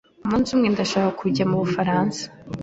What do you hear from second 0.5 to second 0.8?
umwe